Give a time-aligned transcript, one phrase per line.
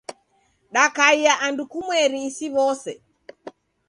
[0.73, 2.93] Dakaia andu kumweri isi w'ose.